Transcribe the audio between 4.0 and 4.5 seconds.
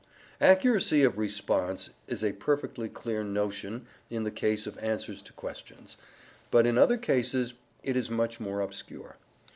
in the